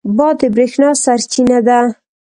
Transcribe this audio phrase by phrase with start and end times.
[0.17, 1.79] باد د برېښنا سرچینه ده.